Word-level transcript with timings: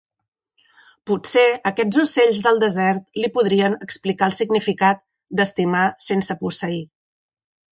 Potser 1.09 1.43
aquests 1.71 1.99
ocells 2.03 2.41
del 2.47 2.57
desert 2.63 3.21
li 3.25 3.31
podien 3.35 3.77
explicar 3.89 4.31
el 4.31 4.35
significat 4.39 5.05
d'estimar 5.41 5.85
sense 6.07 6.39
posseir. 6.45 6.83